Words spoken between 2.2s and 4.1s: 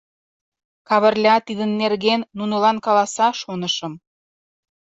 нунылан каласа, шонышым.